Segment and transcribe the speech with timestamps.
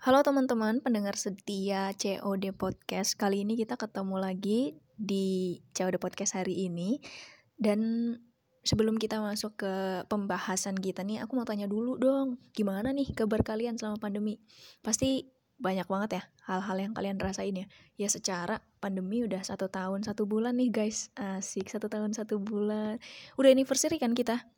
[0.00, 3.20] Halo teman-teman pendengar setia COD Podcast.
[3.20, 7.04] Kali ini kita ketemu lagi di COD Podcast hari ini.
[7.52, 8.16] Dan
[8.64, 13.44] sebelum kita masuk ke pembahasan kita nih Aku mau tanya dulu dong Gimana nih kabar
[13.44, 14.40] kalian selama pandemi?
[14.80, 15.28] Pasti
[15.60, 17.68] banyak banget ya hal-hal yang kalian rasain ya.
[18.00, 21.12] Ya secara pandemi udah satu tahun satu bulan nih guys.
[21.12, 22.96] Asik satu tahun satu bulan.
[23.36, 24.48] Udah anniversary kan kita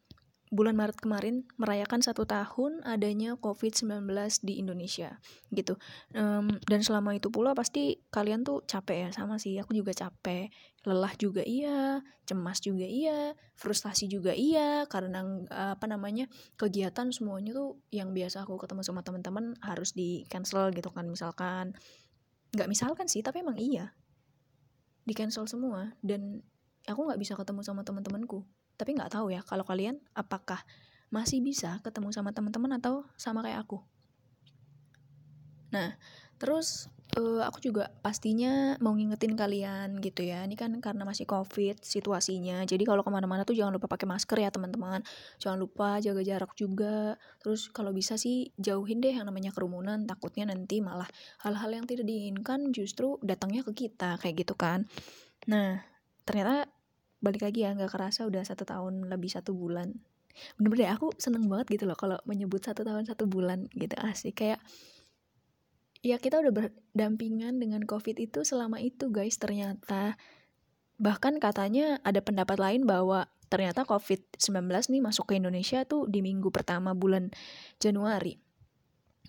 [0.52, 4.04] bulan Maret kemarin merayakan satu tahun adanya COVID-19
[4.44, 5.16] di Indonesia
[5.48, 5.80] gitu.
[6.12, 9.56] Um, dan selama itu pula pasti kalian tuh capek ya sama sih.
[9.56, 10.52] Aku juga capek,
[10.84, 16.28] lelah juga iya, cemas juga iya, frustasi juga iya karena apa namanya
[16.60, 21.72] kegiatan semuanya tuh yang biasa aku ketemu sama teman-teman harus di cancel gitu kan misalkan
[22.52, 23.96] nggak misalkan sih tapi emang iya
[25.08, 26.44] di cancel semua dan
[26.84, 28.44] aku nggak bisa ketemu sama teman-temanku
[28.82, 30.58] tapi nggak tahu ya kalau kalian apakah
[31.14, 33.78] masih bisa ketemu sama teman-teman atau sama kayak aku?
[35.70, 35.94] Nah
[36.42, 40.42] terus uh, aku juga pastinya mau ngingetin kalian gitu ya.
[40.42, 42.66] Ini kan karena masih covid situasinya.
[42.66, 45.06] Jadi kalau ke mana-mana tuh jangan lupa pakai masker ya teman-teman.
[45.38, 47.14] Jangan lupa jaga jarak juga.
[47.38, 50.02] Terus kalau bisa sih jauhin deh yang namanya kerumunan.
[50.08, 51.06] Takutnya nanti malah
[51.46, 54.88] hal-hal yang tidak diinginkan justru datangnya ke kita kayak gitu kan.
[55.46, 55.84] Nah
[56.26, 56.66] ternyata
[57.22, 59.94] balik lagi ya nggak kerasa udah satu tahun lebih satu bulan.
[60.58, 64.42] Bener-bener deh aku seneng banget gitu loh kalau menyebut satu tahun satu bulan gitu asik.
[64.42, 64.58] Kayak
[66.02, 70.18] ya kita udah berdampingan dengan covid itu selama itu guys ternyata.
[70.98, 76.50] Bahkan katanya ada pendapat lain bahwa ternyata covid-19 nih masuk ke Indonesia tuh di minggu
[76.50, 77.30] pertama bulan
[77.78, 78.41] Januari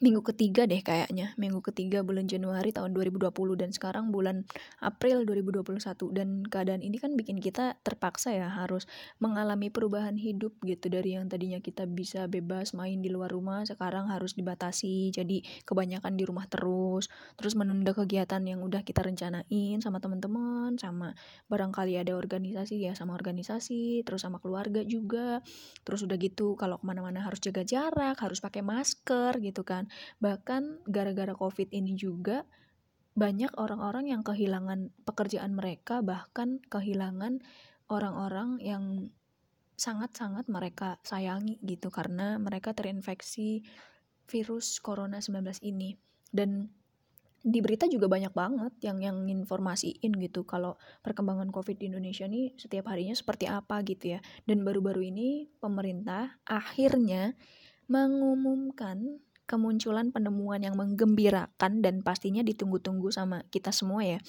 [0.04, 1.32] minggu ketiga deh kayaknya.
[1.40, 4.44] Minggu ketiga bulan Januari tahun 2020 dan sekarang bulan
[4.84, 5.80] April 2021
[6.12, 8.84] dan keadaan ini kan bikin kita terpaksa ya harus
[9.24, 14.12] mengalami perubahan hidup gitu dari yang tadinya kita bisa bebas main di luar rumah sekarang
[14.12, 15.16] harus dibatasi.
[15.16, 17.08] Jadi kebanyakan di rumah terus
[17.40, 21.16] terus menunda kegiatan yang udah kita rencanain sama teman-teman sama
[21.48, 25.40] barangkali ada organisasi ya sama organisasi terus sama keluarga juga.
[25.88, 29.88] Terus udah gitu kalau ke mana-mana harus jaga jarak harus pakai masker gitu kan
[30.20, 32.46] Bahkan gara-gara COVID ini juga
[33.14, 37.46] banyak orang-orang yang kehilangan pekerjaan mereka, bahkan kehilangan
[37.90, 39.14] orang-orang yang
[39.78, 43.62] sangat-sangat mereka sayangi gitu karena mereka terinfeksi
[44.26, 45.94] virus corona 19 ini.
[46.34, 46.74] Dan
[47.44, 52.56] di berita juga banyak banget yang yang informasiin gitu kalau perkembangan covid di Indonesia nih
[52.56, 57.36] setiap harinya seperti apa gitu ya dan baru-baru ini pemerintah akhirnya
[57.92, 64.20] mengumumkan kemunculan penemuan yang menggembirakan dan pastinya ditunggu-tunggu sama kita semua ya.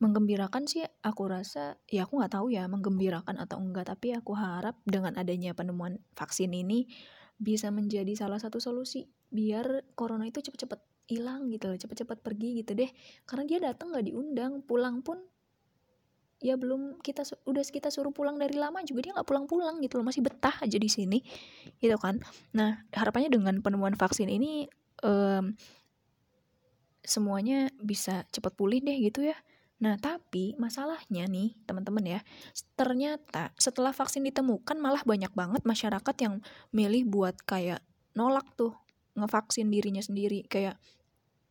[0.00, 4.80] Menggembirakan sih aku rasa ya aku nggak tahu ya menggembirakan atau enggak tapi aku harap
[4.88, 6.88] dengan adanya penemuan vaksin ini
[7.36, 10.80] bisa menjadi salah satu solusi biar corona itu cepet-cepet
[11.10, 12.88] hilang gitu cepet-cepet pergi gitu deh.
[13.28, 15.20] Karena dia datang nggak diundang pulang pun
[16.40, 20.08] ya belum kita udah kita suruh pulang dari lama juga dia nggak pulang-pulang gitu loh
[20.08, 21.20] masih betah aja di sini
[21.78, 22.18] gitu kan.
[22.56, 24.66] Nah harapannya dengan penemuan vaksin ini
[25.04, 25.52] um,
[27.04, 29.36] semuanya bisa cepat pulih deh gitu ya.
[29.80, 32.20] Nah, tapi masalahnya nih, teman-teman ya,
[32.76, 37.80] ternyata setelah vaksin ditemukan malah banyak banget masyarakat yang milih buat kayak
[38.12, 38.76] nolak tuh
[39.16, 40.76] ngevaksin dirinya sendiri, kayak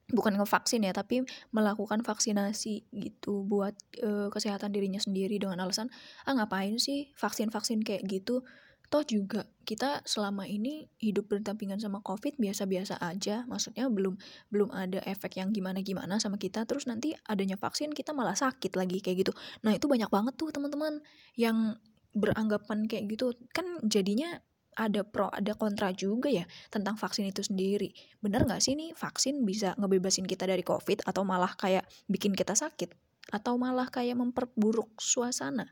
[0.09, 1.21] bukan ngevaksin ya tapi
[1.53, 5.89] melakukan vaksinasi gitu buat e, kesehatan dirinya sendiri dengan alasan
[6.25, 8.41] ah ngapain sih vaksin-vaksin kayak gitu?
[8.89, 14.17] Toh juga kita selama ini hidup berdampingan sama covid biasa-biasa aja maksudnya belum
[14.49, 18.97] belum ada efek yang gimana-gimana sama kita terus nanti adanya vaksin kita malah sakit lagi
[18.97, 19.31] kayak gitu.
[19.61, 21.05] Nah itu banyak banget tuh teman-teman
[21.37, 21.77] yang
[22.17, 23.37] beranggapan kayak gitu.
[23.53, 24.41] Kan jadinya
[24.75, 27.93] ada pro ada kontra juga ya tentang vaksin itu sendiri.
[28.21, 32.53] Bener nggak sih nih vaksin bisa ngebebasin kita dari covid atau malah kayak bikin kita
[32.53, 32.93] sakit?
[33.29, 35.69] Atau malah kayak memperburuk suasana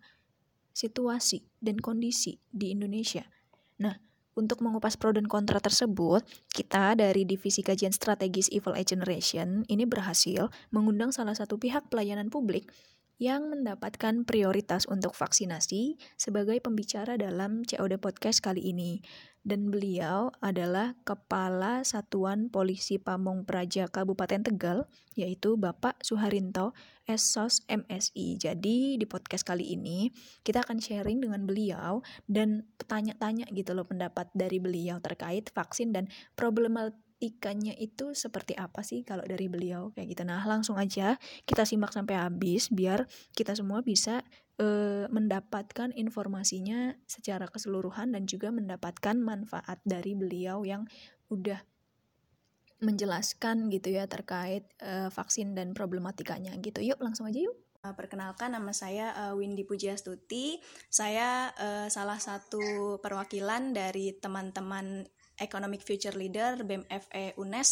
[0.73, 3.25] situasi dan kondisi di Indonesia?
[3.81, 6.21] Nah untuk mengupas pro dan kontra tersebut,
[6.53, 12.29] kita dari Divisi Kajian Strategis Evil Eye Generation ini berhasil mengundang salah satu pihak pelayanan
[12.29, 12.69] publik
[13.17, 19.01] yang mendapatkan prioritas untuk vaksinasi sebagai pembicara dalam COD Podcast kali ini.
[19.47, 24.83] Dan beliau adalah Kepala Satuan Polisi Pamong Praja Kabupaten Tegal,
[25.15, 26.75] yaitu Bapak Suharinto
[27.07, 28.35] Esos MSI.
[28.35, 30.11] Jadi di podcast kali ini
[30.43, 36.11] kita akan sharing dengan beliau dan tanya-tanya gitu loh pendapat dari beliau terkait vaksin dan
[36.35, 40.23] problematika ikannya itu seperti apa sih kalau dari beliau kayak gitu.
[40.25, 41.17] Nah, langsung aja
[41.49, 44.21] kita simak sampai habis biar kita semua bisa
[44.61, 44.67] e,
[45.09, 50.85] mendapatkan informasinya secara keseluruhan dan juga mendapatkan manfaat dari beliau yang
[51.33, 51.57] udah
[52.77, 56.85] menjelaskan gitu ya terkait uh, vaksin dan problematikanya gitu.
[56.85, 57.57] Yuk langsung aja yuk.
[57.81, 60.59] Perkenalkan nama saya uh, Windy Pujastuti.
[60.91, 65.07] Saya uh, salah satu perwakilan dari teman-teman
[65.39, 67.69] Economic Future Leader BMFE UNES.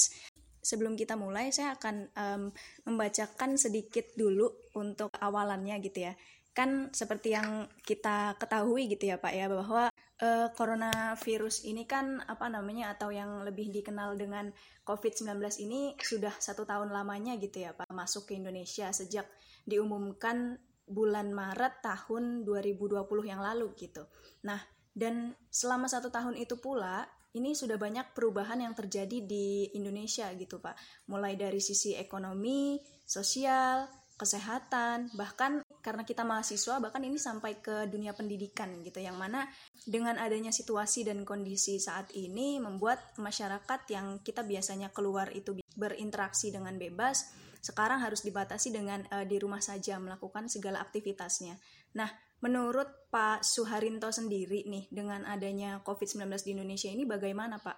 [0.65, 2.43] Sebelum kita mulai, saya akan um,
[2.89, 6.13] membacakan sedikit dulu untuk awalannya gitu ya.
[6.55, 9.91] Kan seperti yang kita ketahui gitu ya Pak ya bahwa
[10.23, 14.49] uh, coronavirus ini kan apa namanya atau yang lebih dikenal dengan
[14.87, 15.35] COVID-19
[15.67, 19.27] ini sudah satu tahun lamanya gitu ya Pak masuk ke Indonesia sejak
[19.67, 24.05] diumumkan bulan Maret tahun 2020 yang lalu gitu.
[24.45, 24.61] Nah,
[24.93, 27.03] dan selama satu tahun itu pula
[27.35, 30.75] ini sudah banyak perubahan yang terjadi di Indonesia gitu Pak.
[31.11, 38.15] Mulai dari sisi ekonomi, sosial, kesehatan, bahkan karena kita mahasiswa, bahkan ini sampai ke dunia
[38.15, 39.43] pendidikan gitu, yang mana
[39.83, 46.49] dengan adanya situasi dan kondisi saat ini membuat masyarakat yang kita biasanya keluar itu berinteraksi
[46.55, 47.27] dengan bebas,
[47.59, 51.59] sekarang harus dibatasi dengan uh, di rumah saja melakukan segala aktivitasnya.
[51.99, 52.07] Nah,
[52.45, 57.77] menurut Pak Suharinto sendiri nih dengan adanya COVID-19 di Indonesia ini bagaimana Pak?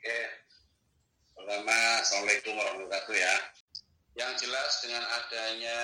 [0.00, 0.20] Oke,
[1.36, 3.34] pertama Assalamualaikum warahmatullahi wabarakatuh ya.
[4.16, 5.78] Yang jelas dengan adanya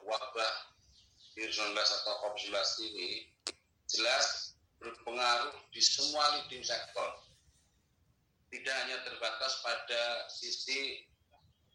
[0.00, 0.54] wabah
[1.36, 2.56] virus 19 atau COVID-19
[2.88, 3.10] ini
[3.84, 7.20] jelas berpengaruh di semua leading sektor.
[8.48, 11.04] Tidak hanya terbatas pada sisi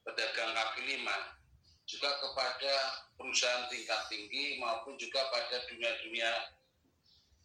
[0.02, 1.38] pedagang kaki lima,
[1.84, 6.32] juga kepada perusahaan tingkat tinggi maupun juga pada dunia-dunia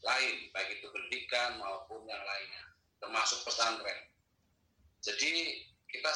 [0.02, 2.64] lain, baik itu pendidikan maupun yang lainnya,
[3.02, 3.98] termasuk pesantren.
[5.02, 6.10] Jadi kita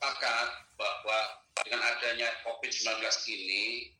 [0.00, 0.48] sepakat
[0.80, 1.18] bahwa
[1.60, 3.92] dengan adanya COVID-19 ini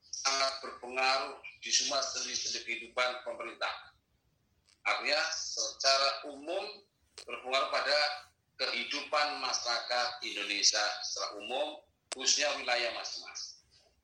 [0.00, 3.92] sangat berpengaruh di semua sendi-sendi kehidupan pemerintah.
[4.88, 6.64] Artinya secara umum
[7.22, 8.27] berpengaruh pada
[8.58, 11.78] kehidupan masyarakat Indonesia secara umum,
[12.10, 13.56] khususnya wilayah masing-masing.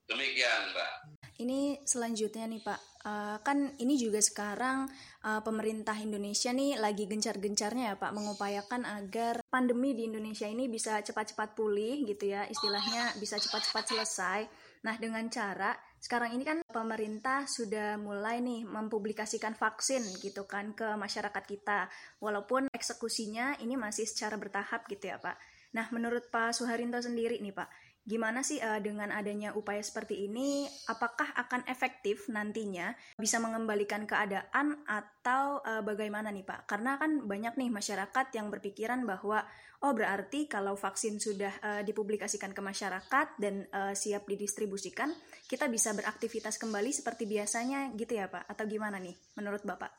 [0.06, 0.92] Demikian, Mbak.
[1.34, 4.86] Ini selanjutnya nih Pak, uh, kan ini juga sekarang
[5.26, 11.02] uh, pemerintah Indonesia nih lagi gencar-gencarnya ya Pak mengupayakan agar pandemi di Indonesia ini bisa
[11.02, 14.40] cepat-cepat pulih gitu ya, istilahnya bisa cepat-cepat selesai.
[14.86, 15.74] Nah dengan cara
[16.04, 21.88] sekarang ini kan pemerintah sudah mulai nih mempublikasikan vaksin gitu kan ke masyarakat kita,
[22.20, 25.40] walaupun eksekusinya ini masih secara bertahap gitu ya Pak.
[25.72, 30.68] Nah menurut Pak Suharinto sendiri nih Pak, Gimana sih uh, dengan adanya upaya seperti ini?
[30.92, 36.68] Apakah akan efektif nantinya bisa mengembalikan keadaan atau uh, bagaimana nih Pak?
[36.68, 39.40] Karena kan banyak nih masyarakat yang berpikiran bahwa
[39.80, 45.08] oh berarti kalau vaksin sudah uh, dipublikasikan ke masyarakat dan uh, siap didistribusikan,
[45.48, 48.52] kita bisa beraktivitas kembali seperti biasanya gitu ya Pak?
[48.52, 49.96] Atau gimana nih menurut Bapak?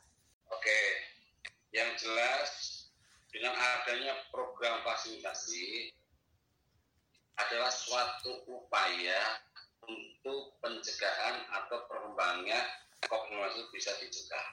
[0.54, 0.78] Oke,
[1.74, 2.86] yang jelas
[3.34, 5.90] dengan adanya program vaksinasi
[7.36, 9.40] adalah suatu upaya
[9.86, 12.64] untuk pencegahan atau perkembangan
[13.06, 14.46] COVID-19 bisa dicegah.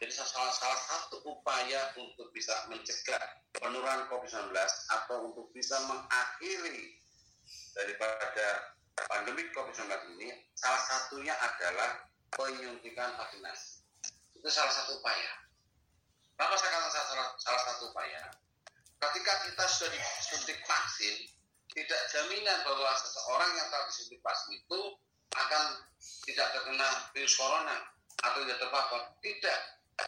[0.00, 3.20] Jadi salah, salah satu upaya untuk bisa mencegah
[3.56, 4.52] penurunan COVID-19
[4.92, 6.96] atau untuk bisa mengakhiri
[7.76, 8.76] daripada
[9.08, 9.88] pandemi COVID-19
[10.18, 12.04] ini, salah satunya adalah
[12.34, 13.80] penyuntikan vaksinasi.
[14.36, 15.32] Itu salah satu upaya.
[16.36, 18.22] Kenapa saya katakan salah, salah satu upaya?
[19.00, 21.28] Ketika kita sudah disuntik vaksin,
[21.70, 24.80] tidak jaminan bahwa seseorang yang disuntik vaksin itu
[25.30, 25.64] akan
[26.26, 27.76] tidak terkena virus corona
[28.26, 29.02] atau tidak terpapar.
[29.22, 29.58] Tidak.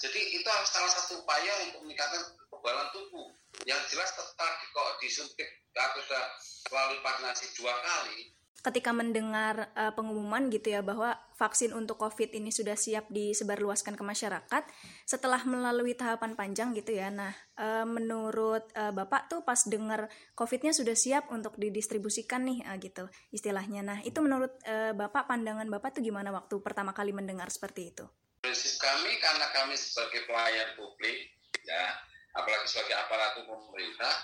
[0.01, 3.29] Jadi itu salah satu upaya untuk meningkatkan kekebalan tubuh.
[3.69, 4.51] Yang jelas tetap
[4.99, 6.25] disuntik atau
[6.73, 12.55] melalui vaksinasi dua kali, ketika mendengar uh, pengumuman gitu ya bahwa vaksin untuk COVID ini
[12.55, 14.63] sudah siap disebarluaskan ke masyarakat
[15.03, 17.11] setelah melalui tahapan panjang gitu ya.
[17.11, 20.07] Nah, uh, menurut uh, Bapak tuh pas dengar
[20.39, 23.83] COVID-nya sudah siap untuk didistribusikan nih uh, gitu istilahnya.
[23.83, 28.07] Nah, itu menurut uh, Bapak pandangan Bapak tuh gimana waktu pertama kali mendengar seperti itu?
[28.47, 31.35] Prinsip kami karena kami sebagai pelayan publik
[31.67, 31.99] ya,
[32.39, 34.15] apalagi sebagai aparatur pemerintah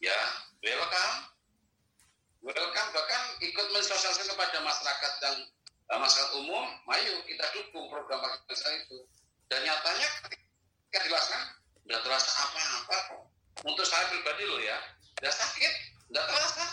[0.00, 0.16] ya
[0.64, 1.33] welcome
[2.44, 5.34] welcome bahkan ikut mensosialisasikan kepada masyarakat dan
[5.88, 8.98] uh, masyarakat umum, ayo kita dukung program vaksinasi itu.
[9.48, 11.48] Dan nyatanya ketika dilaksanakan,
[11.84, 13.22] tidak terasa apa-apa kok.
[13.64, 14.76] Untuk saya pribadi loh ya,
[15.20, 15.72] tidak sakit,
[16.12, 16.64] tidak terasa.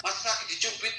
[0.00, 0.94] Masih sakit dicubit,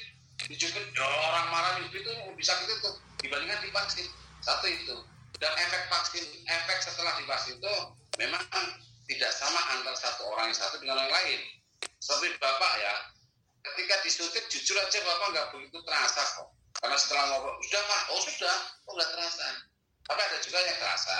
[0.47, 2.89] dicubit, ya orang marah nyubit itu lebih sakit itu
[3.27, 4.07] dibandingkan divaksin.
[4.39, 4.95] Satu itu.
[5.41, 7.75] Dan efek vaksin, efek setelah divaksin itu
[8.21, 8.43] memang
[9.09, 11.39] tidak sama antara satu orang yang satu dengan orang lain.
[11.97, 12.93] Seperti Bapak ya,
[13.61, 16.49] ketika disuntik jujur aja bapak nggak begitu terasa kok.
[16.81, 18.01] Karena setelah ngobrol sudah pak.
[18.09, 18.57] Oh sudah.
[18.89, 19.47] Oh nggak terasa.
[20.05, 21.17] Tapi ada juga yang terasa.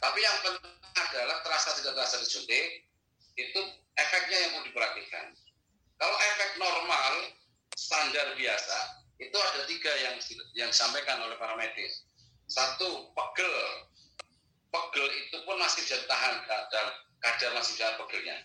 [0.00, 2.88] Tapi yang penting adalah terasa tidak terasa disuntik
[3.34, 3.60] itu
[3.98, 5.34] efeknya yang mau diperhatikan.
[5.98, 7.12] Kalau efek normal
[7.74, 8.78] standar biasa
[9.22, 10.14] itu ada tiga yang
[10.58, 12.06] yang disampaikan oleh para medis.
[12.50, 13.56] Satu pegel,
[14.68, 16.86] pegel itu pun masih bisa tahan kadar
[17.22, 18.36] kadar masih bisa pegelnya.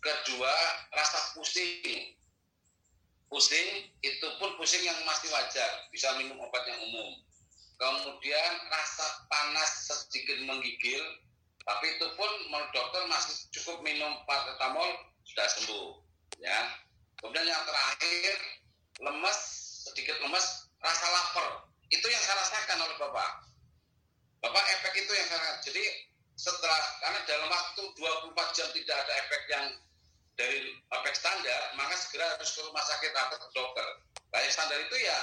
[0.00, 0.54] Kedua
[0.92, 2.16] rasa pusing,
[3.26, 7.18] pusing itu pun pusing yang masih wajar, bisa minum obat yang umum.
[7.76, 11.02] Kemudian rasa panas sedikit menggigil,
[11.66, 14.88] tapi itu pun menurut dokter masih cukup minum paracetamol
[15.26, 15.86] sudah sembuh.
[16.40, 16.72] Ya.
[17.20, 18.34] Kemudian yang terakhir
[19.02, 19.38] lemes
[19.84, 23.30] sedikit lemes rasa lapar itu yang saya rasakan oleh bapak.
[24.40, 25.84] Bapak efek itu yang saya jadi
[26.36, 29.64] setelah karena dalam waktu 24 jam tidak ada efek yang
[30.36, 33.86] dari efek standar, maka segera harus ke rumah sakit atau ke dokter.
[34.32, 35.18] Nah, standar itu ya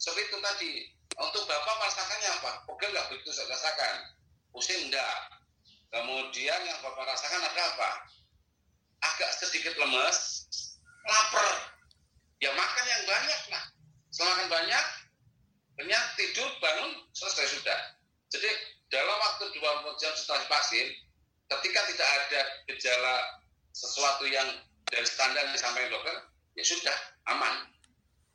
[0.00, 0.72] seperti itu tadi.
[1.18, 2.52] Untuk Bapak merasakannya apa?
[2.62, 3.94] Pegel nggak begitu saya rasakan.
[4.54, 5.16] Pusing enggak.
[5.90, 7.90] Kemudian yang Bapak rasakan ada apa?
[9.02, 10.18] Agak sedikit lemes,
[11.02, 11.74] lapar.
[12.38, 13.64] Ya makan yang banyak lah.
[14.14, 14.84] Semakan banyak,
[15.74, 17.80] kenyang, tidur, bangun, selesai sudah.
[18.30, 18.50] Jadi
[18.94, 20.86] dalam waktu 24 jam setelah vaksin,
[21.50, 22.40] ketika tidak ada
[22.70, 23.14] gejala
[23.72, 24.48] sesuatu yang
[24.88, 26.16] dari standar yang disampaikan dokter,
[26.56, 26.98] ya sudah,
[27.28, 27.68] aman.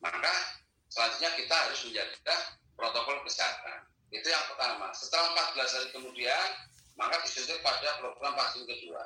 [0.03, 0.33] Maka
[0.91, 2.35] selanjutnya kita harus menjaga
[2.77, 3.89] protokol kesehatan.
[4.13, 4.93] Itu yang pertama.
[4.93, 6.47] Setelah 14 hari kemudian,
[6.93, 9.01] maka disuntik pada program vaksin kedua.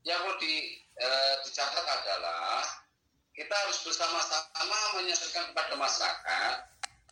[0.00, 0.54] Yang perlu di,
[0.96, 1.08] e,
[1.44, 2.64] dicatat adalah
[3.36, 6.56] kita harus bersama-sama menyampaikan kepada masyarakat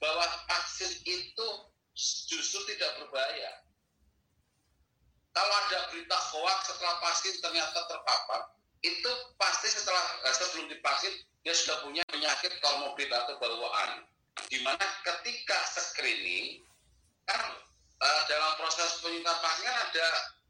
[0.01, 1.49] bahwa vaksin itu
[2.29, 3.68] justru tidak berbahaya.
[5.39, 8.51] Kalau ada berita hoax setelah vaksin ternyata terpapar,
[8.83, 11.15] itu pasti setelah eh, sebelum divaksin
[11.47, 14.03] dia sudah punya penyakit komorbid atau bawaan
[14.51, 16.59] di mana ketika screening
[17.23, 17.39] kan
[18.03, 20.07] uh, dalam proses penyuntikan vaksin kan ada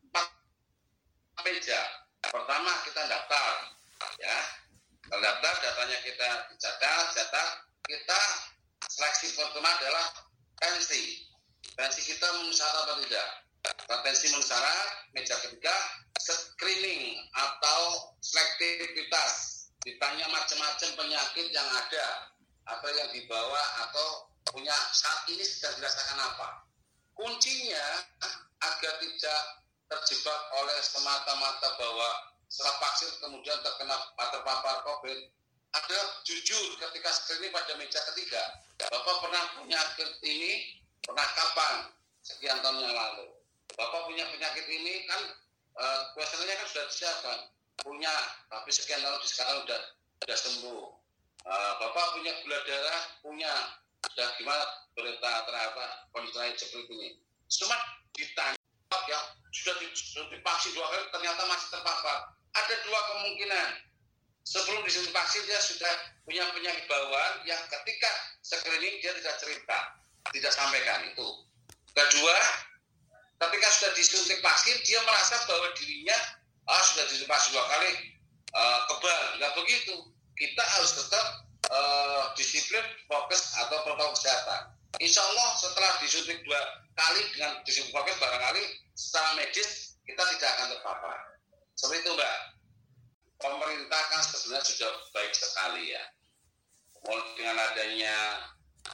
[0.09, 0.27] empat
[1.45, 1.81] meja.
[2.25, 3.53] Pertama kita daftar,
[4.17, 4.37] ya,
[5.05, 7.49] terdaftar datanya kita catat, catat,
[7.85, 8.21] kita
[8.89, 10.07] seleksi pertama adalah
[10.57, 11.29] pensi.
[11.77, 13.48] Pensi kita memenuhi apa tidak?
[13.89, 15.75] Pensi memenuhi meja ketiga
[16.19, 19.65] screening atau selektivitas.
[19.87, 22.07] Ditanya macam-macam penyakit yang ada
[22.69, 26.49] atau yang dibawa atau punya saat ini sedang dirasakan apa.
[27.17, 27.87] Kuncinya
[28.59, 29.43] agar tidak
[29.89, 32.09] terjebak oleh semata-mata bahwa
[32.49, 35.19] setelah vaksin kemudian terkena terpapar COVID
[35.73, 38.41] adalah jujur ketika screening pada meja ketiga.
[38.89, 40.53] Bapak pernah punya penyakit ini
[41.01, 41.75] pernah kapan?
[42.21, 43.38] Sekian tahun yang lalu.
[43.79, 45.23] Bapak punya penyakit ini kan
[45.79, 47.39] uh, kan sudah disiapkan.
[47.79, 48.11] Punya,
[48.51, 49.81] tapi sekian tahun sekarang sudah
[50.19, 50.83] sudah sembuh
[51.47, 53.53] uh, Bapak punya gula darah, punya
[54.11, 54.65] sudah gimana
[54.99, 57.09] berita terapa kondisi seperti ini.
[57.47, 57.79] Cuma
[58.19, 58.59] ditanya
[59.09, 59.21] ya
[59.55, 59.75] sudah
[60.29, 62.35] divaksin dua kali ternyata masih terpapar.
[62.59, 63.71] Ada dua kemungkinan.
[64.49, 65.93] Sebelum disuntik vaksin dia sudah
[66.25, 68.09] punya penyakit bawaan yang ketika
[68.41, 69.79] screening dia tidak cerita,
[70.33, 71.45] tidak sampaikan itu.
[71.93, 72.37] Kedua,
[73.39, 76.19] ketika sudah disuntik vaksin dia merasa bahwa dirinya
[76.67, 77.91] ah sudah disuntik dua kali
[78.53, 79.95] uh, kebal, nggak begitu
[80.35, 81.25] kita harus tetap
[81.71, 84.75] uh, disiplin fokus atau protokol kesehatan.
[84.99, 86.61] Insya Allah setelah disuntik dua
[86.99, 88.63] kali dengan disiplin fokus barangkali
[88.99, 91.19] secara medis kita tidak akan terpapar.
[91.79, 92.39] Seperti itu Mbak.
[93.39, 96.03] Pemerintah kan sebenarnya sudah baik sekali ya.
[97.39, 98.17] Dengan adanya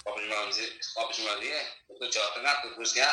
[0.05, 0.53] COVID-19
[1.41, 3.09] ini untuk Jawa Tengah khususnya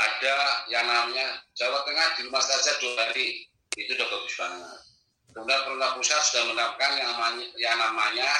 [0.00, 0.36] ada
[0.72, 3.46] yang namanya Jawa Tengah di rumah saja dua hari
[3.78, 4.80] itu udah bagus banget
[5.34, 8.30] Kemudian pemerintah pusat sudah menerapkan yang namanya, yang namanya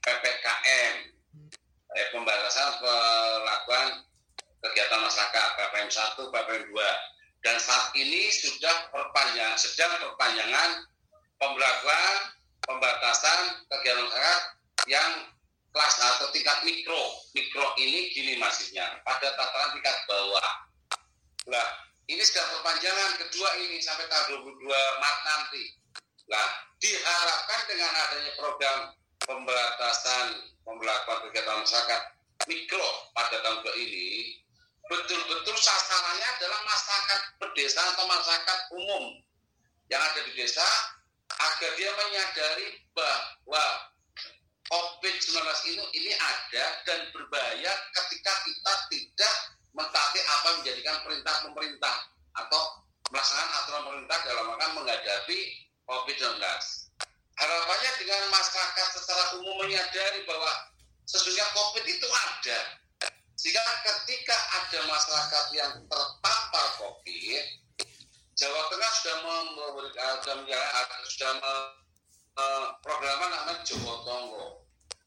[0.00, 0.94] PPKM,
[1.92, 4.00] eh, pembatasan perlakuan
[4.64, 6.88] kegiatan masyarakat PPM 1, PPM 2.
[7.44, 10.88] Dan saat ini sudah perpanjang, sedang perpanjangan
[11.36, 12.16] pemberlakuan
[12.64, 14.40] pembatasan kegiatan masyarakat
[14.88, 15.28] yang
[15.76, 17.12] kelas atau tingkat mikro.
[17.36, 20.48] Mikro ini gini masifnya, pada tataran tingkat bawah.
[21.48, 21.68] Nah,
[22.12, 25.64] ini sudah perpanjangan kedua ini sampai tanggal 22 Maret nanti.
[26.28, 28.78] Nah, diharapkan dengan adanya program
[29.24, 32.02] pemberantasan pembelakuan kegiatan masyarakat
[32.44, 34.36] mikro pada tahun ini,
[34.92, 39.04] betul-betul sasarannya adalah masyarakat pedesaan atau masyarakat umum
[39.88, 40.68] yang ada di desa
[41.32, 43.64] agar dia menyadari bahwa
[44.68, 45.32] COVID-19
[45.72, 49.34] ini, ini ada dan berbahaya ketika kita tidak
[49.76, 51.96] mentaati apa menjadikan perintah pemerintah
[52.36, 52.62] atau
[53.08, 55.38] melaksanakan aturan pemerintah dalam rangka menghadapi
[55.88, 56.38] COVID-19.
[57.38, 60.50] Harapannya dengan masyarakat secara umum menyadari bahwa
[61.06, 62.58] sesungguhnya COVID itu ada.
[63.38, 67.44] Sehingga ketika ada masyarakat yang terpapar COVID,
[68.34, 71.38] Jawa Tengah sudah memberikan sudah
[72.82, 74.46] program namanya Joko Tonggo.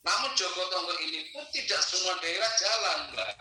[0.04, 3.36] Namun Joko Tonggo ini pun tidak semua daerah jalan, Mbak.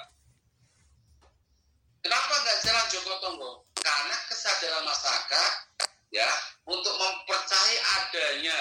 [2.10, 3.52] Kenapa nggak jalan Joko Tonggo?
[3.78, 5.52] Karena kesadaran masyarakat
[6.10, 6.26] ya
[6.66, 8.58] untuk mempercayai adanya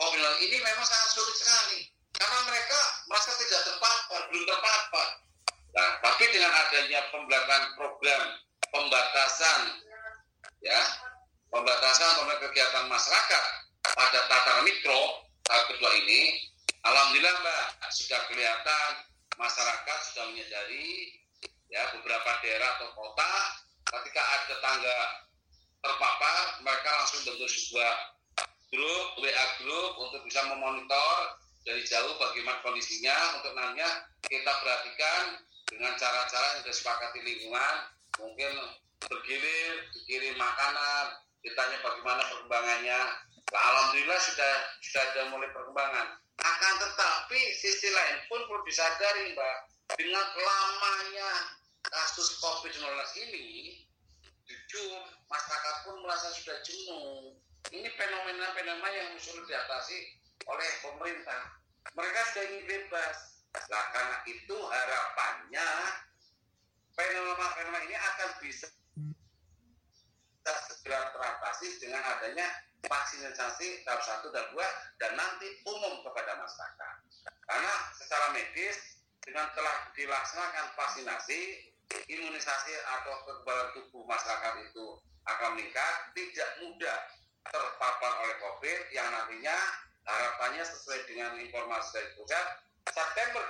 [0.00, 1.84] covid ini memang sangat sulit sekali
[2.16, 2.80] karena mereka
[3.12, 5.08] merasa tidak terpapar, belum terpapar.
[5.76, 8.24] Nah, tapi dengan adanya pembelajaran program
[8.72, 9.84] pembatasan
[10.64, 10.80] ya
[11.52, 13.44] pembatasan kegiatan masyarakat
[13.84, 16.40] pada tataran mikro tahap kedua ini,
[16.88, 18.90] alhamdulillah Mbak sudah kelihatan
[19.36, 21.17] masyarakat sudah menyadari
[21.68, 23.32] ya beberapa daerah atau kota
[23.88, 24.98] ketika ada tetangga
[25.78, 27.94] terpapar mereka langsung bentuk sebuah
[28.68, 31.16] grup WA grup untuk bisa memonitor
[31.64, 33.16] dari jauh bagaimana kondisinya.
[33.40, 33.88] Untuk nanya
[34.24, 37.74] kita perhatikan dengan cara-cara yang disepakati lingkungan.
[38.18, 38.52] Mungkin
[39.04, 43.00] bergilir dikirim makanan ditanya bagaimana perkembangannya.
[43.48, 46.06] Nah, alhamdulillah sudah sudah ada mulai perkembangan.
[46.38, 49.56] Akan tetapi sisi lain pun perlu disadari Mbak,
[49.96, 51.30] dengan lamanya
[51.88, 52.84] kasus COVID-19
[53.28, 53.46] ini,
[54.48, 57.36] jujur masyarakat pun merasa sudah jenuh.
[57.68, 59.98] Ini fenomena-fenomena yang sulit diatasi
[60.48, 61.58] oleh pemerintah.
[61.92, 63.16] Mereka sudah ingin bebas.
[63.52, 65.68] Nah, karena itu harapannya
[66.94, 68.66] fenomena-fenomena ini akan bisa
[70.48, 72.48] segera teratasi dengan adanya
[72.86, 74.64] vaksinasi tahap satu dan dua
[75.02, 76.94] dan nanti umum kepada masyarakat.
[77.44, 81.40] Karena secara medis dengan telah dilaksanakan vaksinasi,
[82.08, 84.86] imunisasi atau kekebalan tubuh masyarakat itu
[85.28, 86.98] akan meningkat, tidak mudah
[87.48, 89.56] terpapar oleh COVID yang nantinya
[90.04, 92.46] harapannya sesuai dengan informasi dari pusat
[92.88, 93.44] September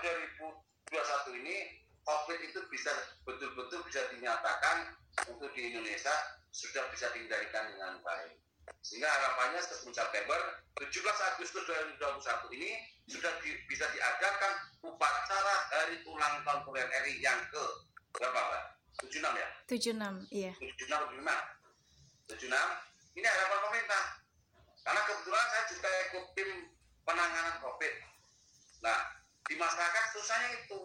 [0.90, 1.56] 2021 ini
[2.02, 2.90] COVID itu bisa
[3.22, 4.96] betul-betul bisa dinyatakan
[5.30, 6.14] untuk di Indonesia
[6.50, 8.38] sudah bisa dihindarikan dengan baik.
[8.80, 10.38] Sehingga harapannya sebelum September
[10.80, 10.94] 17
[11.34, 11.62] Agustus
[11.98, 12.70] 2021 ini
[13.08, 14.52] sudah di, bisa diadakan
[14.84, 17.64] upacara hari ulang tahun RI yang ke
[18.14, 18.64] berapa Mbak?
[18.98, 19.48] 76 ya?
[19.68, 20.52] 76, iya.
[20.58, 20.90] 76
[22.28, 22.48] 75.
[22.48, 23.18] 76.
[23.18, 24.04] Ini harapan pemerintah.
[24.82, 26.50] Karena kebetulan saya juga ikut tim
[27.04, 27.94] penanganan COVID.
[28.84, 28.98] Nah,
[29.48, 30.80] di masyarakat susahnya itu.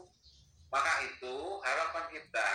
[0.74, 2.50] Maka itu harapan kita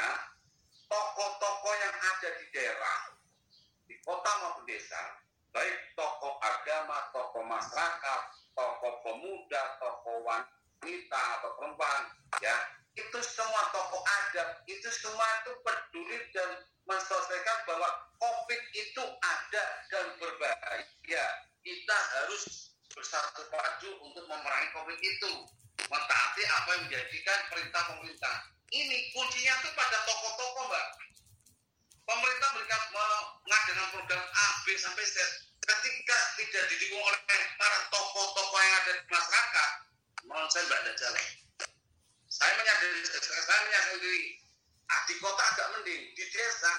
[0.90, 3.14] tokoh-tokoh yang ada di daerah,
[3.86, 5.22] di kota maupun desa,
[5.54, 8.22] baik tokoh agama, tokoh masyarakat,
[8.58, 12.02] tokoh pemuda, tokoh wanita atau perempuan,
[12.42, 12.56] ya
[12.98, 20.06] itu semua tokoh adat, itu semua itu peduli dan menselesaikan bahwa COVID itu ada dan
[20.18, 21.24] berbahaya.
[21.62, 25.32] Kita harus bersatu padu untuk memerangi COVID itu.
[25.78, 28.34] Mentaati apa yang menjadikan perintah pemerintah.
[28.74, 30.86] Ini kuncinya itu pada tokoh-tokoh, Mbak
[32.08, 35.16] pemerintah berikan mengadakan program A, B sampai Z
[35.60, 37.20] ketika tidak didukung oleh
[37.60, 39.70] para tokoh-tokoh yang ada di masyarakat,
[40.24, 41.26] mohon saya ada jalan.
[42.28, 44.36] Saya menyadari, saya menyadari
[44.92, 46.72] ah, di kota agak mending, di desa,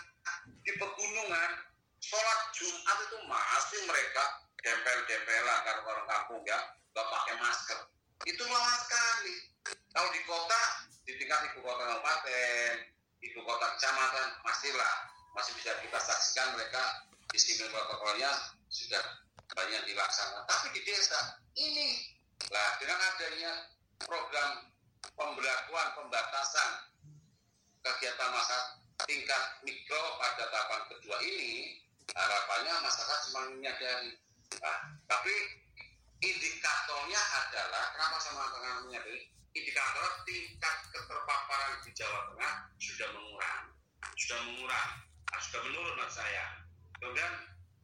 [0.61, 1.51] di pegunungan,
[1.97, 4.23] sholat Jumat itu masih mereka
[4.61, 6.59] dempel-dempelan karena orang kampung ya,
[6.93, 7.79] nggak pakai masker.
[8.29, 9.35] Itu lama sekali.
[9.89, 10.61] Kalau di kota,
[11.09, 12.73] di tingkat ibu kota kabupaten,
[13.25, 14.93] ibu kota kecamatan, masihlah
[15.33, 18.29] masih bisa kita saksikan mereka disiplin protokolnya
[18.69, 19.01] sudah
[19.57, 20.45] banyak dilaksanakan.
[20.45, 22.05] Tapi di desa ini,
[22.53, 23.51] lah dengan adanya
[24.05, 24.69] program
[25.15, 26.71] pembelakuan pembatasan
[27.83, 28.65] kegiatan masyarakat
[29.07, 31.79] tingkat mikro pada tahapan kedua ini,
[32.11, 34.11] harapannya masyarakat semakin menyadari.
[34.59, 35.33] Nah, tapi
[36.19, 39.21] indikatornya adalah kenapa sama mengatakan menyadari?
[39.55, 43.65] Indikator tingkat keterpaparan di Jawa Tengah sudah mengurang,
[44.13, 44.89] sudah mengurang
[45.49, 46.45] sudah menurun menurut saya.
[46.99, 47.33] Kemudian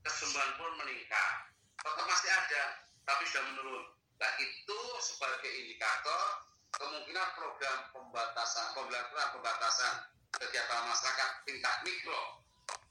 [0.05, 1.33] kesembuhan pun meningkat.
[1.81, 2.63] Tetap masih ada,
[3.05, 3.85] tapi sudah menurun.
[4.21, 6.44] Nah itu sebagai indikator
[6.75, 9.93] kemungkinan program pembatasan, pembelajaran pembatasan
[10.35, 12.43] kegiatan masyarakat tingkat mikro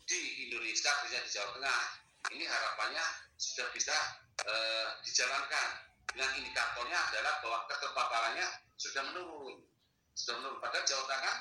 [0.05, 1.81] di Indonesia, bisa di Jawa Tengah,
[2.33, 3.05] ini harapannya
[3.37, 3.97] sudah bisa
[4.45, 5.93] eh, dijalankan.
[6.15, 8.47] Dengan indikatornya adalah bahwa keterpaparannya
[8.79, 9.67] sudah menurun.
[10.15, 10.63] Sudah menurun.
[10.63, 11.37] Padahal Jawa Tengah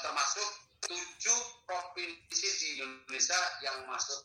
[0.00, 0.48] termasuk
[0.80, 4.24] tujuh provinsi di Indonesia yang masuk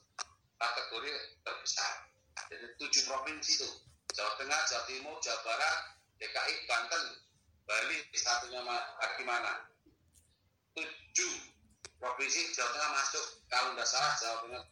[0.56, 1.12] kategori
[1.44, 2.08] terbesar.
[2.48, 3.70] Jadi tujuh provinsi itu,
[4.16, 5.78] Jawa Tengah, Jawa Timur, Jawa Barat,
[6.22, 7.04] DKI, Banten,
[7.66, 9.68] Bali, satunya lagi mana?
[10.76, 11.36] Tujuh
[11.98, 14.64] provinsi Jawa Tengah masuk, kalau tidak salah Jawa Tengah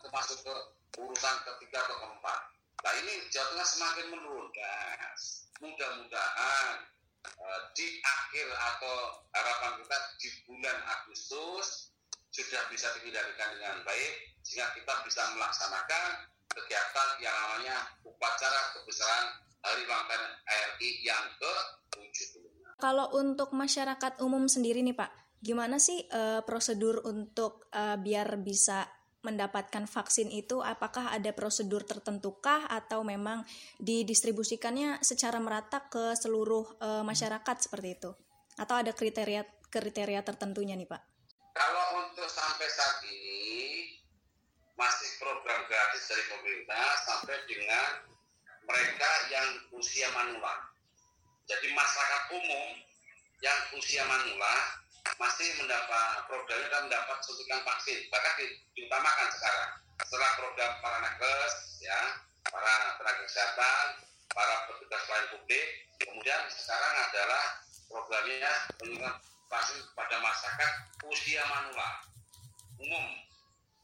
[0.00, 0.54] itu masuk ke
[1.00, 2.40] urutan ketiga atau keempat.
[2.80, 5.48] Nah ini Jawa Tengah semakin menurun, guys.
[5.60, 8.96] Mudah-mudahan Eh, di akhir atau
[9.36, 11.92] harapan kita di bulan Agustus
[12.32, 17.76] sudah bisa dikendalikan dengan baik sehingga kita bisa melaksanakan kegiatan yang namanya
[18.08, 22.44] upacara kebesaran Hari Ulang Tahun RI yang ke-70.
[22.80, 28.88] Kalau untuk masyarakat umum sendiri nih Pak, gimana sih uh, prosedur untuk uh, biar bisa
[29.20, 33.44] mendapatkan vaksin itu apakah ada prosedur tertentukah atau memang
[33.76, 38.10] didistribusikannya secara merata ke seluruh uh, masyarakat seperti itu
[38.56, 41.02] atau ada kriteria kriteria tertentunya nih Pak?
[41.52, 43.84] Kalau untuk sampai saat ini
[44.72, 48.19] masih program gratis dari pemerintah sampai dengan
[48.70, 50.54] mereka yang usia manula.
[51.50, 52.68] Jadi masyarakat umum
[53.42, 54.54] yang usia manula
[55.18, 58.32] masih mendapat programnya dan mendapat suntikan vaksin bahkan
[58.78, 59.70] diutamakan sekarang.
[60.06, 61.98] Setelah program para nakes ya
[62.46, 63.86] para tenaga kesehatan
[64.30, 65.66] para petugas pelayan publik
[65.98, 67.44] kemudian sekarang adalah
[67.90, 69.14] programnya penyuntikan
[69.50, 70.72] vaksin pada masyarakat
[71.10, 71.90] usia manula
[72.78, 73.06] umum.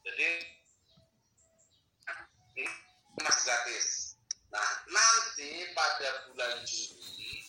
[0.07, 0.27] Jadi
[2.55, 2.65] ini
[3.19, 4.06] masih gratis
[4.53, 7.43] nah nanti pada bulan Juni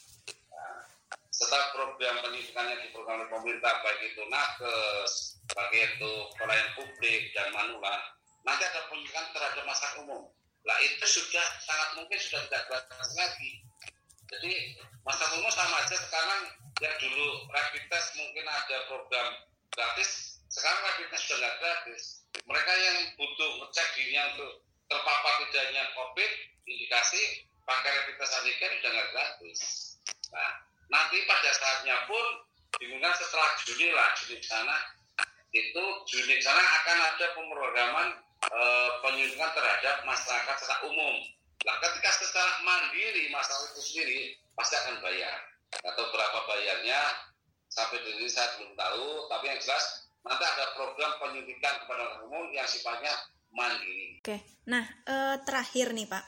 [1.38, 7.94] setelah program pendidikannya di program pemerintah baik itu nakes, baik itu pelayan publik dan manula,
[8.42, 10.26] nanti ada pendidikan terhadap masyarakat umum.
[10.66, 13.50] Lah itu sudah sangat mungkin sudah tidak gratis lagi.
[14.34, 14.52] Jadi
[15.06, 16.42] masyarakat umum sama aja sekarang
[16.82, 19.28] yang dulu rapid test mungkin ada program
[19.70, 22.02] gratis, sekarang rapid test sudah gratis.
[22.50, 24.52] Mereka yang butuh ngecek dirinya untuk
[24.90, 26.30] terpapar tidaknya COVID,
[26.68, 29.60] indikasi pakai rapid test antigen sudah nggak gratis.
[30.32, 30.50] Nah,
[30.92, 32.24] nanti pada saatnya pun
[32.76, 34.76] dimungkinkan setelah Juni lah Juni sana
[35.52, 38.08] itu Juni sana akan ada pemrograman
[38.44, 38.62] e,
[39.04, 41.16] penyuntikan terhadap masyarakat secara umum.
[41.64, 44.20] Nah, ketika secara mandiri masyarakat itu sendiri
[44.56, 45.36] pasti akan bayar.
[45.84, 47.00] Atau berapa bayarnya
[47.68, 52.48] sampai di sini saya belum tahu, tapi yang jelas nanti ada program penyuntikan kepada umum
[52.52, 53.12] yang sifatnya
[53.52, 54.20] mandiri.
[54.20, 56.24] Oke, nah e, terakhir nih Pak,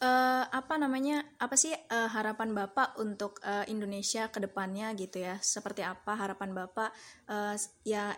[0.00, 1.22] uh, apa namanya?
[1.36, 5.36] Apa sih uh, harapan bapak untuk uh, Indonesia ke depannya gitu ya?
[5.38, 6.90] Seperti apa harapan bapak
[7.28, 8.16] uh, ya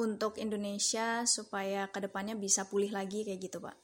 [0.00, 3.76] untuk Indonesia supaya ke depannya bisa pulih lagi kayak gitu pak?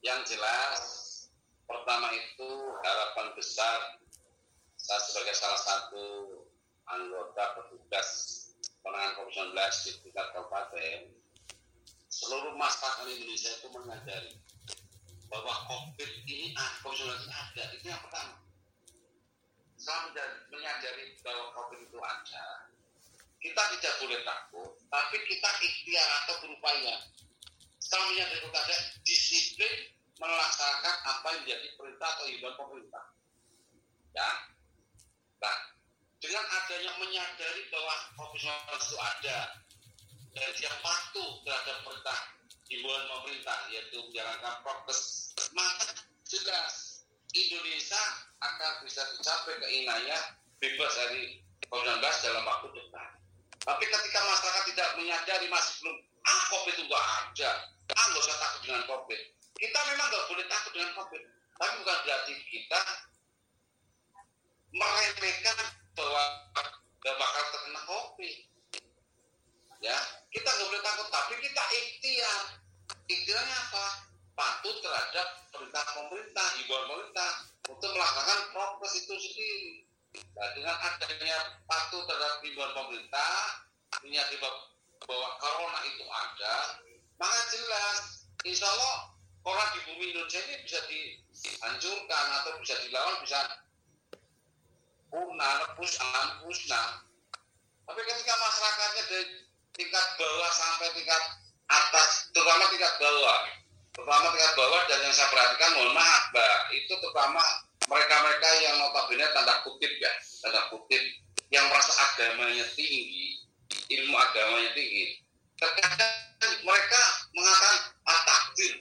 [0.00, 0.82] Yang jelas
[1.68, 2.48] pertama itu
[2.80, 4.00] harapan besar
[4.78, 6.04] saya sebagai salah satu
[6.88, 8.08] anggota petugas
[8.80, 9.52] penanganan COVID-19
[9.84, 11.17] di tingkat kabupaten
[12.18, 14.34] seluruh masyarakat Indonesia itu menyadari
[15.30, 16.50] bahwa COVID ini
[16.82, 18.42] COVID-19 ada, itu yang pertama.
[19.78, 22.66] Setelah menyadari bahwa COVID itu ada,
[23.38, 27.06] kita tidak boleh takut, tapi kita ikhtiar atau berupaya.
[27.78, 28.76] Setelah menyadari itu ada,
[29.06, 29.74] disiplin
[30.18, 33.04] melaksanakan apa yang menjadi perintah atau himbauan pemerintah.
[34.18, 34.30] Ya,
[35.38, 35.56] nah,
[36.18, 39.38] dengan adanya menyadari bahwa COVID-19 itu ada,
[40.38, 42.18] dan dia patuh terhadap perintah
[42.68, 45.98] himbauan pemerintah yaitu menjalankan prokes maka
[46.28, 46.88] jelas
[47.32, 48.02] Indonesia
[48.40, 50.18] akan bisa tercapai keinginannya
[50.58, 53.10] bebas dari COVID-19 dalam waktu dekat.
[53.68, 57.50] Tapi ketika masyarakat tidak menyadari masih belum ah COVID itu nggak ada,
[57.92, 59.20] ah nggak usah takut dengan COVID.
[59.58, 61.22] Kita memang nggak boleh takut dengan COVID,
[61.58, 62.80] tapi bukan berarti kita
[64.72, 65.56] meremehkan
[65.92, 66.22] bahwa
[67.04, 68.36] nggak bakal terkena COVID.
[69.78, 69.98] Ya,
[70.32, 72.42] kita nggak boleh takut, tapi kita ikhtiar.
[73.08, 73.86] Ikhtiarnya apa?
[74.38, 77.30] Patuh terhadap perintah pemerintah, himbauan pemerintah
[77.68, 79.66] untuk melaksanakan prokes itu sendiri.
[80.38, 81.36] Nah, dengan adanya
[81.66, 83.34] patuh terhadap himbauan pemerintah,
[84.04, 84.36] menyadari
[85.04, 86.54] bahwa corona itu ada,
[87.18, 93.38] maka jelas, insya Allah corona di bumi Indonesia ini bisa dihancurkan atau bisa dilawan, bisa
[95.08, 96.88] punah, pusat, musnah.
[97.88, 99.24] Tapi ketika masyarakatnya dari
[99.78, 101.22] tingkat bawah sampai tingkat
[101.70, 103.38] atas, terutama tingkat bawah.
[103.94, 107.42] Terutama tingkat bawah dan yang saya perhatikan, mohon maaf, Mbak, itu terutama
[107.86, 110.12] mereka-mereka yang notabene tanda kutip ya,
[110.42, 111.02] tanda kutip,
[111.54, 113.38] yang merasa agamanya tinggi,
[113.70, 115.22] ilmu agamanya tinggi.
[115.58, 117.00] Terkadang mereka
[117.34, 118.72] mengatakan atakdir.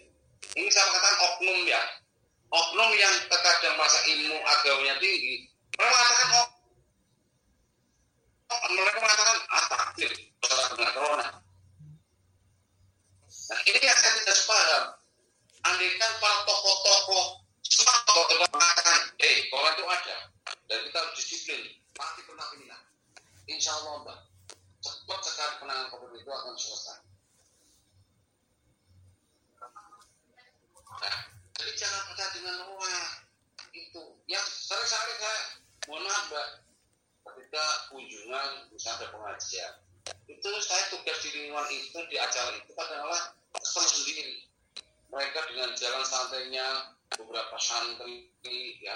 [0.57, 1.81] Ini saya katakan oknum ya.
[2.49, 6.47] Oknum yang terkadang merasa ilmu agamanya tinggi, mereka mengatakan oh,
[8.71, 9.36] mereka mengatakan
[10.75, 11.27] dengan corona.
[13.47, 14.85] Nah ini yang saya tidak sepaham.
[15.67, 17.25] Andaikan para tokoh-tokoh
[17.63, 20.17] semua tokoh-tokoh mengatakan, eh corona itu ada
[20.67, 21.61] dan kita harus disiplin,
[21.95, 22.67] mati pernah ini.
[23.47, 24.19] Insya Allah mbak,
[24.83, 26.99] cepat sekali penanganan COVID itu akan selesai.
[30.97, 31.17] Nah,
[31.55, 33.09] jadi jangan percaya dengan wah
[33.71, 34.03] itu.
[34.27, 35.41] Yang sering-sering saya,
[35.87, 36.47] mohon maaf mbak,
[37.31, 39.73] ketika kunjungan misalnya ada pengajian
[40.27, 44.43] itu saya tugas di lingkungan itu di acara itu adalah kesel sendiri.
[45.07, 46.67] Mereka dengan jalan santainya
[47.15, 48.27] beberapa santri
[48.83, 48.95] ya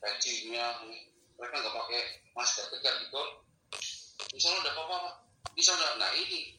[0.00, 0.80] pecinya
[1.36, 2.00] mereka nggak pakai
[2.32, 3.22] masker tegar gitu.
[4.30, 5.10] Allah udah apa-apa
[5.58, 6.56] insya Allah nah ini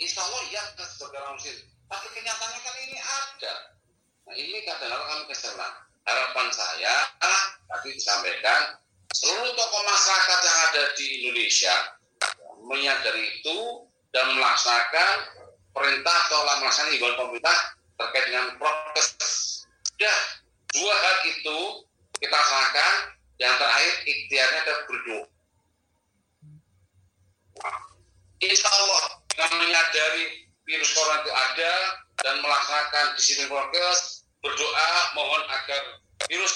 [0.00, 1.58] insya Allah ya sebagai orang muslim.
[1.90, 3.54] Tapi kenyataannya kan ini ada.
[4.30, 5.72] Nah ini kadang-kadang kami keselan
[6.06, 6.94] harapan saya
[7.68, 11.74] tadi disampaikan seluruh tokoh masyarakat yang ada di Indonesia
[12.70, 13.58] menyadari itu
[14.14, 15.42] dan melaksanakan
[15.74, 17.58] perintah atau melaksanakan imbauan pemerintah
[17.98, 19.06] terkait dengan prokes.
[19.98, 20.14] Ya,
[20.72, 21.58] dua hal itu
[22.22, 22.94] kita laksanakan.
[23.40, 25.24] Yang terakhir ikhtiarnya adalah berdoa.
[28.44, 29.02] Insya Allah
[29.32, 31.72] dengan menyadari virus corona itu ada
[32.20, 36.52] dan melaksanakan disiplin prokes, berdoa mohon agar virus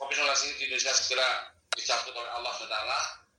[0.00, 1.28] COVID-19 ini di Indonesia segera
[1.76, 2.78] dicabut oleh Allah SWT.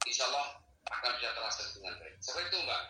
[0.06, 0.46] Insya Allah
[0.90, 2.16] akan bisa terlaksana dengan baik.
[2.22, 2.84] Seperti itu, Mbak.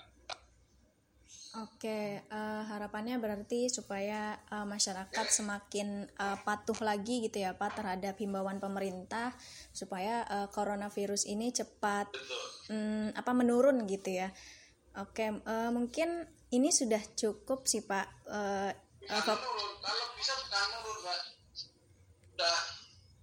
[1.55, 8.19] Oke, uh, harapannya berarti supaya uh, masyarakat semakin uh, patuh lagi gitu ya Pak terhadap
[8.19, 9.31] himbauan pemerintah
[9.71, 12.11] supaya uh, coronavirus ini cepat
[12.67, 14.35] um, apa menurun gitu ya.
[14.99, 18.27] Oke, uh, mungkin ini sudah cukup sih Pak.
[18.27, 18.75] Uh,
[19.07, 21.19] uh, Kalau bisa bukan menurun, Pak.
[21.55, 22.57] Sudah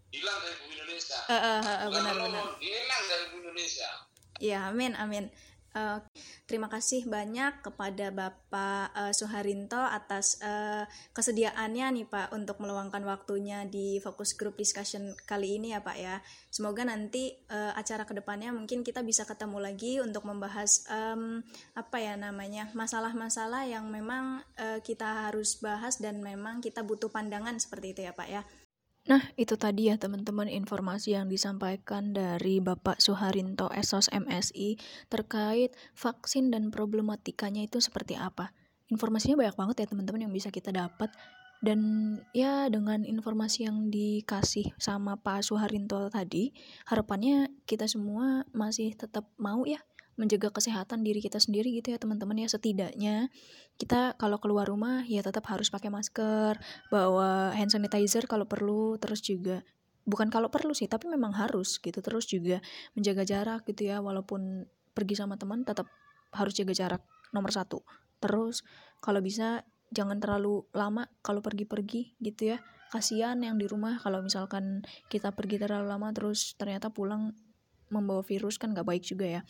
[0.08, 1.18] hilang dari bumi Indonesia.
[1.28, 2.44] Uh, uh, uh, benar-benar.
[2.64, 4.11] Hilang dari bumi Indonesia.
[4.42, 5.30] Ya, amin, amin.
[5.72, 6.04] Uh,
[6.44, 10.84] terima kasih banyak kepada Bapak uh, Suharinto atas uh,
[11.16, 16.20] kesediaannya nih Pak untuk meluangkan waktunya di fokus group discussion kali ini ya Pak ya.
[16.52, 21.40] Semoga nanti uh, acara ke depannya mungkin kita bisa ketemu lagi untuk membahas um,
[21.72, 27.56] apa ya namanya masalah-masalah yang memang uh, kita harus bahas dan memang kita butuh pandangan
[27.56, 28.44] seperti itu ya Pak ya.
[29.02, 34.78] Nah, itu tadi ya teman-teman informasi yang disampaikan dari Bapak Suharinto Esos MSI
[35.10, 38.54] terkait vaksin dan problematikanya itu seperti apa.
[38.94, 41.10] Informasinya banyak banget ya teman-teman yang bisa kita dapat
[41.62, 41.78] dan
[42.34, 46.50] ya dengan informasi yang dikasih sama Pak Suharinto tadi,
[46.90, 49.78] harapannya kita semua masih tetap mau ya
[50.20, 52.48] menjaga kesehatan diri kita sendiri gitu ya teman-teman ya.
[52.48, 53.32] Setidaknya
[53.80, 56.60] kita kalau keluar rumah ya tetap harus pakai masker
[56.92, 59.64] bawa hand sanitizer kalau perlu terus juga
[60.02, 61.98] bukan kalau perlu sih tapi memang harus gitu.
[62.04, 62.60] Terus juga
[62.92, 65.88] menjaga jarak gitu ya walaupun pergi sama teman tetap
[66.32, 67.80] harus jaga jarak nomor satu.
[68.20, 68.60] Terus
[69.00, 72.60] kalau bisa jangan terlalu lama kalau pergi-pergi gitu ya.
[72.92, 77.32] Kasihan yang di rumah kalau misalkan kita pergi terlalu lama terus ternyata pulang
[77.88, 79.42] membawa virus kan gak baik juga ya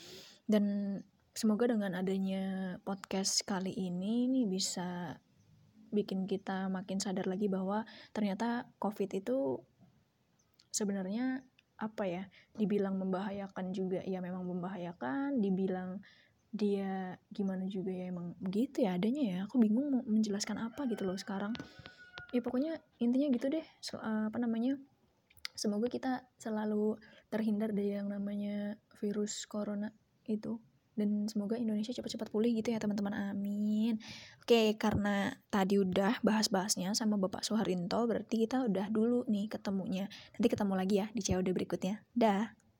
[0.52, 1.00] dan
[1.32, 5.16] semoga dengan adanya podcast kali ini nih bisa
[5.88, 9.56] bikin kita makin sadar lagi bahwa ternyata COVID itu
[10.68, 11.40] sebenarnya
[11.80, 16.04] apa ya dibilang membahayakan juga ya memang membahayakan dibilang
[16.52, 19.38] dia gimana juga ya emang begitu ya adanya ya.
[19.48, 21.56] Aku bingung mau menjelaskan apa gitu loh sekarang.
[22.36, 23.64] Ya pokoknya intinya gitu deh
[24.04, 24.76] apa namanya
[25.56, 27.00] semoga kita selalu
[27.32, 29.88] terhindar dari yang namanya virus corona
[30.36, 30.58] itu
[30.92, 33.32] dan semoga Indonesia cepat-cepat pulih gitu ya teman-teman.
[33.32, 33.96] Amin.
[34.44, 40.12] Oke karena tadi udah bahas-bahasnya sama Bapak Soeharto berarti kita udah dulu nih ketemunya.
[40.36, 42.04] Nanti ketemu lagi ya di COD berikutnya.
[42.12, 42.52] Dah